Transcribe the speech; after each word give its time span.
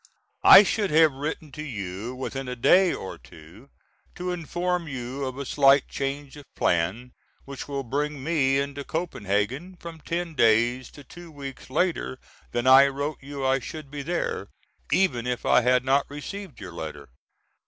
I 0.43 0.63
should 0.63 0.89
have 0.89 1.11
written 1.11 1.51
to 1.51 1.61
you 1.61 2.15
within 2.15 2.47
a 2.47 2.55
day 2.55 2.91
or 2.91 3.19
two 3.19 3.69
to 4.15 4.31
inform 4.31 4.87
you 4.87 5.23
of 5.25 5.37
a 5.37 5.45
slight 5.45 5.87
change 5.87 6.35
of 6.37 6.45
plan, 6.55 7.11
which 7.45 7.67
will 7.67 7.83
bring 7.83 8.23
me 8.23 8.57
into 8.57 8.83
Copenhagen 8.83 9.75
from 9.79 10.01
ten 10.01 10.33
days 10.33 10.89
to 10.93 11.03
two 11.03 11.31
weeks 11.31 11.69
later 11.69 12.17
than 12.51 12.65
I 12.65 12.87
wrote 12.87 13.19
you 13.21 13.45
I 13.45 13.59
should 13.59 13.91
be 13.91 14.01
there, 14.01 14.47
even 14.91 15.27
if 15.27 15.45
I 15.45 15.61
had 15.61 15.85
not 15.85 16.09
received 16.09 16.59
your 16.59 16.73
letter. 16.73 17.09